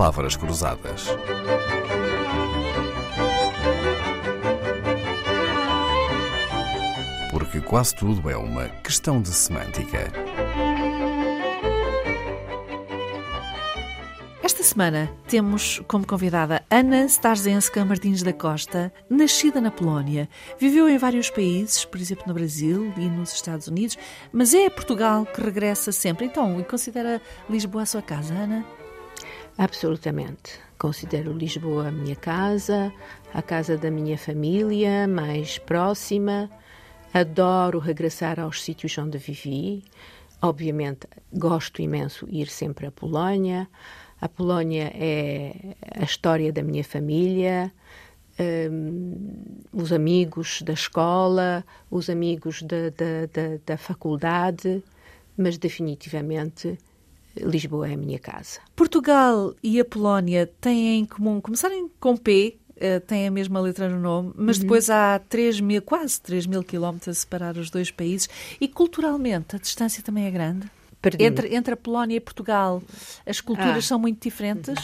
[0.00, 1.08] palavras cruzadas.
[7.30, 10.10] Porque quase tudo é uma questão de semântica.
[14.42, 20.30] Esta semana temos como convidada Ana Starzenska Martins da Costa, nascida na Polónia.
[20.58, 23.98] Viveu em vários países, por exemplo no Brasil e nos Estados Unidos,
[24.32, 26.24] mas é a Portugal que regressa sempre.
[26.24, 27.20] Então, considera
[27.50, 28.79] Lisboa a sua casa, Ana?
[29.60, 30.58] Absolutamente.
[30.78, 32.90] Considero Lisboa a minha casa,
[33.34, 36.48] a casa da minha família mais próxima.
[37.12, 39.84] Adoro regressar aos sítios onde vivi.
[40.40, 43.68] Obviamente, gosto imenso ir sempre à Polónia.
[44.18, 47.70] A Polónia é a história da minha família,
[48.70, 49.34] um,
[49.74, 54.82] os amigos da escola, os amigos da, da, da faculdade,
[55.36, 56.78] mas definitivamente
[57.36, 58.60] Lisboa é a minha casa.
[58.74, 63.88] Portugal e a Polónia têm em comum, começarem com P, uh, têm a mesma letra
[63.88, 64.62] no nome, mas uhum.
[64.62, 68.28] depois há 3 mil, quase 3 mil quilómetros a separar os dois países
[68.60, 70.70] e culturalmente a distância também é grande?
[71.18, 72.82] Entre, entre a Polónia e Portugal,
[73.24, 73.82] as culturas ah.
[73.82, 74.74] são muito diferentes?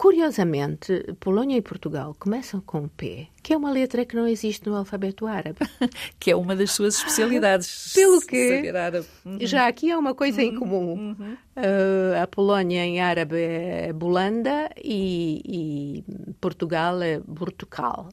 [0.00, 4.74] Curiosamente, Polónia e Portugal começam com P, que é uma letra que não existe no
[4.74, 5.58] alfabeto árabe.
[6.18, 7.92] que é uma das suas especialidades.
[7.92, 8.62] Pelo que
[9.26, 9.38] uhum.
[9.42, 10.58] já aqui há uma coisa em uhum.
[10.58, 10.94] comum.
[10.94, 11.36] Uhum.
[11.54, 15.42] Uh, a Polónia em árabe é Bolanda e,
[16.08, 18.08] e Portugal é Portugal.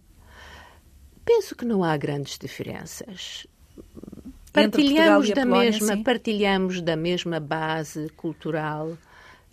[1.23, 3.47] Penso que não há grandes diferenças.
[4.51, 6.03] Partilhamos da Polónia, mesma, sim.
[6.03, 8.97] partilhamos da mesma base cultural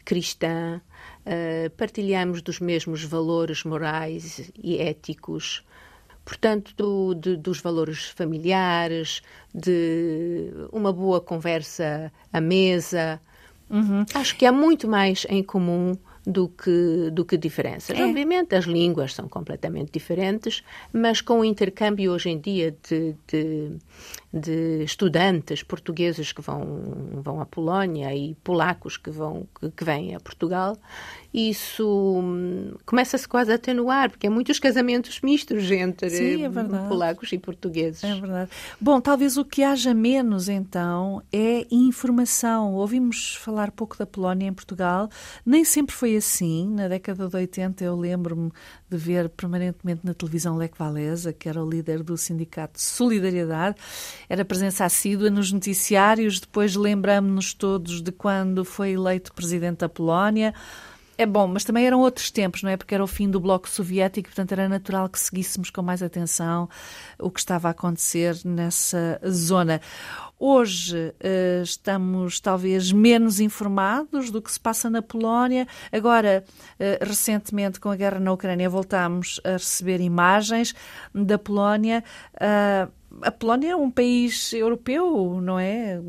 [0.05, 0.81] cristã
[1.27, 5.65] uh, partilhamos dos mesmos valores morais e éticos,
[6.25, 9.23] portanto, do, de, dos valores familiares,
[9.55, 13.21] de uma boa conversa à mesa.
[13.71, 14.05] Uhum.
[14.15, 17.99] Acho que há muito mais em comum do que, do que diferenças.
[17.99, 18.05] É.
[18.05, 20.63] Obviamente, as línguas são completamente diferentes,
[20.93, 23.73] mas com o intercâmbio hoje em dia de, de,
[24.33, 30.15] de estudantes portugueses que vão, vão à Polónia e polacos que, vão, que, que vêm
[30.15, 30.77] a Portugal,
[31.33, 37.33] isso hum, começa-se quase a atenuar, porque há muitos casamentos mistos entre Sim, é polacos
[37.33, 38.05] e portugueses.
[38.05, 38.51] É verdade.
[38.81, 42.75] Bom, talvez o que haja menos, então, é informação.
[42.75, 45.09] Ouvimos falar pouco da Polónia em Portugal,
[45.45, 46.69] nem sempre foi assim.
[46.71, 48.51] Na década de 80 eu lembro-me
[48.91, 53.77] de ver permanentemente na televisão Lech Walesa, que era o líder do Sindicato de Solidariedade,
[54.29, 60.55] era presença assídua nos noticiários, depois lembramos-nos todos de quando foi eleito presidente da Polónia,
[61.17, 62.77] é bom, mas também eram outros tempos, não é?
[62.77, 66.69] Porque era o fim do Bloco Soviético, portanto era natural que seguíssemos com mais atenção
[67.19, 69.81] o que estava a acontecer nessa zona.
[70.39, 75.67] Hoje uh, estamos talvez menos informados do que se passa na Polónia.
[75.93, 80.75] Agora, uh, recentemente, com a guerra na Ucrânia, voltámos a receber imagens
[81.15, 82.03] da Polónia.
[82.35, 82.93] Uh,
[83.23, 86.01] a Polónia é um país europeu, não é?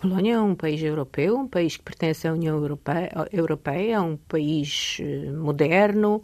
[0.00, 4.96] Polónia é um país europeu, um país que pertence à União Europeia, Europeia um país
[4.98, 6.22] eh, moderno,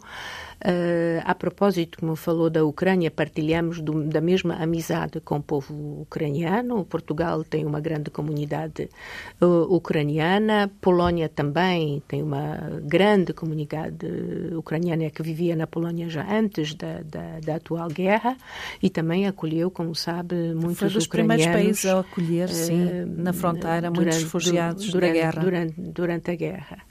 [1.23, 6.83] a propósito, como falou da Ucrânia, partilhamos do, da mesma amizade com o povo ucraniano.
[6.85, 8.89] Portugal tem uma grande comunidade
[9.39, 10.71] uh, ucraniana.
[10.81, 14.07] Polónia também tem uma grande comunidade
[14.55, 18.35] ucraniana que vivia na Polónia já antes da, da, da atual guerra
[18.81, 21.45] e também acolheu, como sabe, muitos Foi dos ucranianos.
[21.45, 25.41] primeiros países a acolher, sim, uh, na fronteira, muitos durante, refugiados durante, da guerra.
[25.41, 26.86] Durante, durante a guerra.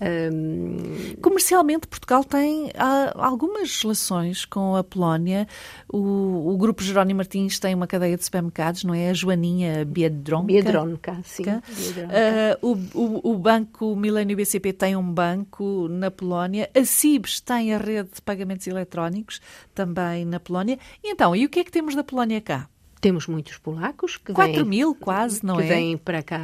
[0.00, 1.14] Um...
[1.20, 5.46] Comercialmente, Portugal tem ah, algumas relações com a Polónia.
[5.88, 9.10] O, o, Grupo Jerónimo Martins tem uma cadeia de supermercados, não é?
[9.10, 10.46] A Joaninha Biedronka.
[10.46, 11.44] Biedronka, sim.
[11.44, 12.14] Biedronka.
[12.62, 16.68] Uh, o, o, o, Banco Milênio BCP tem um banco na Polónia.
[16.74, 19.40] A CIBS tem a rede de pagamentos eletrónicos
[19.74, 20.78] também na Polónia.
[21.02, 22.68] E então, e o que é que temos da Polónia cá?
[23.04, 25.66] Temos muitos polacos que 4 vêm, mil quase, não que é?
[25.66, 26.40] Vêm para cá,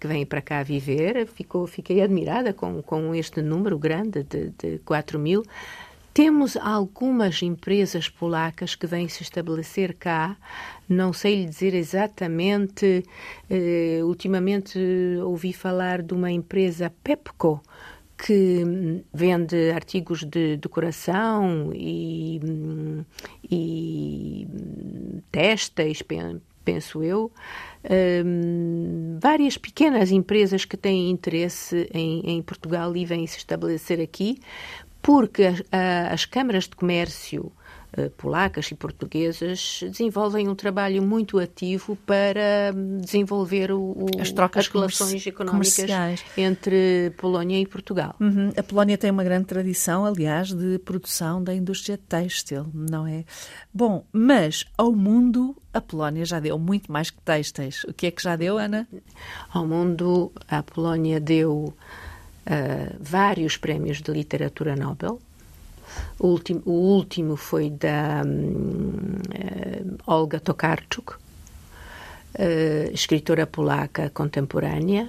[0.00, 1.26] que vêm para cá viver.
[1.26, 5.42] Ficou, fiquei admirada com, com este número grande de, de 4 mil.
[6.14, 10.38] Temos algumas empresas polacas que vêm se estabelecer cá,
[10.88, 13.04] não sei lhe dizer exatamente.
[13.50, 14.78] Eh, ultimamente
[15.22, 17.60] ouvi falar de uma empresa Pepco,
[18.24, 22.40] que vende artigos de decoração e,
[23.50, 24.46] e
[25.32, 26.02] testes,
[26.64, 27.32] penso eu,
[28.24, 34.38] um, várias pequenas empresas que têm interesse em, em Portugal e vêm se estabelecer aqui,
[35.02, 35.60] porque as,
[36.12, 37.50] as câmaras de comércio
[38.16, 44.72] polacas e portuguesas desenvolvem um trabalho muito ativo para desenvolver o, o, as, trocas as
[44.72, 45.90] relações económicas
[46.36, 48.14] entre Polónia e Portugal.
[48.18, 48.50] Uhum.
[48.56, 53.24] A Polónia tem uma grande tradição, aliás, de produção da indústria têxtil, não é?
[53.72, 57.84] Bom, mas ao mundo a Polónia já deu muito mais que têxteis.
[57.84, 58.86] O que é que já deu, Ana?
[59.52, 61.74] Ao mundo, a Polónia deu
[62.46, 65.18] uh, vários prémios de literatura Nobel.
[66.18, 75.08] O último, o último foi da um, uh, Olga Tokarczuk, uh, escritora polaca contemporânea.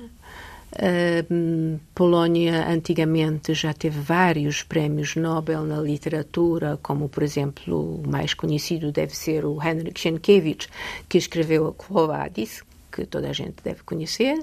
[0.73, 8.33] Uh, Polónia antigamente já teve vários prémios Nobel na literatura, como por exemplo o mais
[8.33, 10.67] conhecido deve ser o Henryk Sienkiewicz,
[11.07, 14.39] que escreveu a Quo Vadis, que toda a gente deve conhecer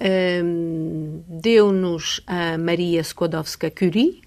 [0.00, 4.22] um, deu-nos a Maria Skłodowska-Curie,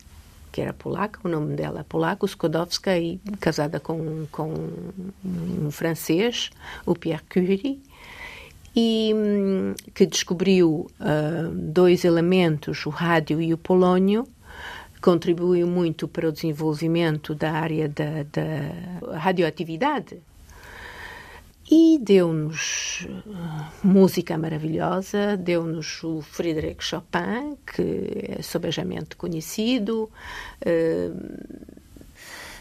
[0.52, 4.54] que era polaca, o nome dela é polaco, Skłodowska, e casada com, com
[5.24, 6.50] um francês,
[6.86, 7.82] o Pierre Curie,
[8.76, 14.28] e um, que descobriu uh, dois elementos, o rádio e o polônio,
[15.02, 20.22] contribuiu muito para o desenvolvimento da área da, da radioatividade
[21.70, 30.10] e deu-nos uh, música maravilhosa, deu-nos o Frédéric Chopin, que é sobejamente conhecido.
[30.66, 31.82] Uh,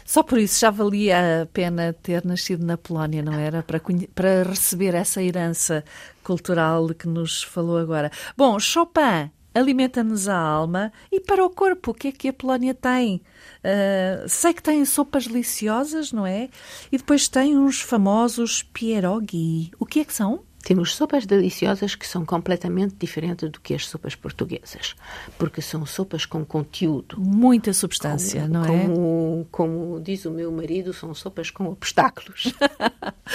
[0.05, 3.63] só por isso já valia a pena ter nascido na Polónia, não era?
[3.63, 3.81] Para,
[4.13, 5.85] para receber essa herança
[6.23, 8.11] cultural que nos falou agora.
[8.35, 12.73] Bom, Chopin alimenta-nos a alma e para o corpo, o que é que a Polónia
[12.73, 13.21] tem?
[13.63, 16.49] Uh, sei que tem sopas deliciosas, não é?
[16.91, 19.71] E depois tem uns famosos pierogi.
[19.79, 20.43] O que é que são?
[20.63, 24.95] Temos sopas deliciosas que são completamente diferentes do que as sopas portuguesas,
[25.37, 27.19] porque são sopas com conteúdo.
[27.19, 28.85] Muita substância, como, não é?
[28.85, 32.53] Como, como diz o meu marido, são sopas com obstáculos.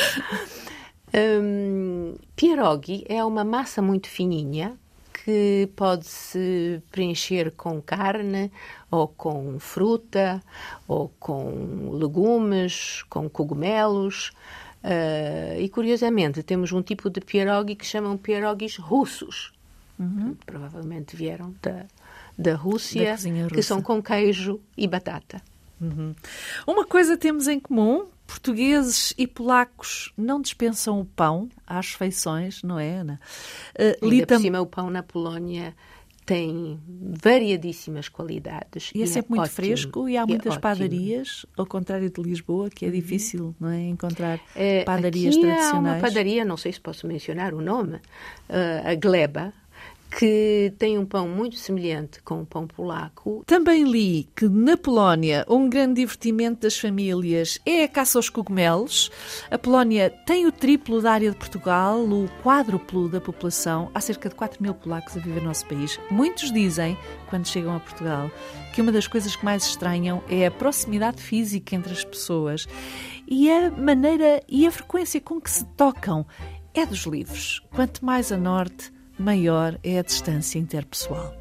[1.43, 4.79] um, pierogi é uma massa muito fininha,
[5.27, 8.49] que pode-se preencher com carne,
[8.89, 10.41] ou com fruta,
[10.87, 14.29] ou com legumes, com cogumelos.
[14.85, 19.53] Uh, e curiosamente temos um tipo de pierogi que chamam pierogis russos,
[19.99, 20.37] uhum.
[20.47, 21.87] provavelmente vieram da,
[22.39, 25.43] da Rússia, da que são com queijo e batata.
[25.81, 26.15] Uhum.
[26.69, 28.07] Uma coisa temos em comum:
[28.47, 33.21] portugueses e polacos não dispensam o pão às feições, não é, Ana?
[33.75, 35.75] Uh, Ainda por cima, o pão na Polónia
[36.25, 36.81] tem
[37.23, 38.91] variadíssimas qualidades.
[38.95, 39.55] E é sempre é muito ótimo.
[39.55, 42.95] fresco e há muitas é padarias, ao contrário de Lisboa, que é uhum.
[42.95, 45.75] difícil não é, encontrar uh, padarias aqui tradicionais.
[45.75, 49.53] Há uma padaria, não sei se posso mencionar o nome, uh, a Gleba,
[50.17, 53.45] que tem um pão muito semelhante com o pão polaco.
[53.47, 59.11] Também li que na Polónia um grande divertimento das famílias é a caça aos cogumelos.
[59.51, 63.91] A Polónia tem o triplo da área de Portugal, o quádruplo da população.
[63.95, 66.01] Há cerca de 4 mil polacos a viver no nosso país.
[66.11, 66.97] Muitos dizem,
[67.29, 68.31] quando chegam a Portugal,
[68.75, 72.67] que uma das coisas que mais estranham é a proximidade física entre as pessoas
[73.29, 76.27] e a maneira e a frequência com que se tocam.
[76.73, 77.63] É dos livros.
[77.75, 81.35] Quanto mais a norte, maior é a distância interpessoal.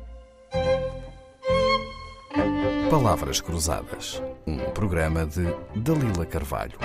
[2.89, 5.43] Palavras Cruzadas, um programa de
[5.75, 6.77] Dalila Carvalho.